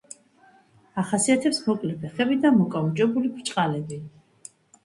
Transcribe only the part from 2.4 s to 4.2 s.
და მოკაუჭებული ბრჭყალები.